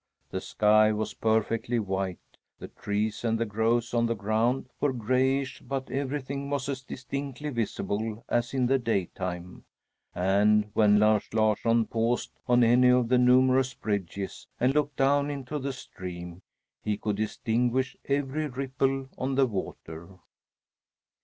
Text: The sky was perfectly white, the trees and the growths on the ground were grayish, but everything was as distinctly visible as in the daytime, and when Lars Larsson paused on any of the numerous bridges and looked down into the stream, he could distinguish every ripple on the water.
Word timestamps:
The 0.31 0.41
sky 0.41 0.91
was 0.91 1.13
perfectly 1.13 1.77
white, 1.77 2.17
the 2.57 2.69
trees 2.69 3.23
and 3.23 3.37
the 3.39 3.45
growths 3.45 3.93
on 3.93 4.07
the 4.07 4.15
ground 4.15 4.67
were 4.79 4.93
grayish, 4.93 5.61
but 5.61 5.91
everything 5.91 6.49
was 6.49 6.67
as 6.67 6.81
distinctly 6.81 7.51
visible 7.51 8.25
as 8.27 8.51
in 8.51 8.65
the 8.65 8.79
daytime, 8.79 9.63
and 10.15 10.71
when 10.73 10.97
Lars 10.99 11.31
Larsson 11.35 11.85
paused 11.85 12.31
on 12.47 12.63
any 12.63 12.89
of 12.89 13.09
the 13.09 13.19
numerous 13.19 13.75
bridges 13.75 14.47
and 14.59 14.73
looked 14.73 14.95
down 14.95 15.29
into 15.29 15.59
the 15.59 15.71
stream, 15.71 16.41
he 16.83 16.97
could 16.97 17.17
distinguish 17.17 17.95
every 18.05 18.47
ripple 18.47 19.07
on 19.19 19.35
the 19.35 19.45
water. 19.45 20.17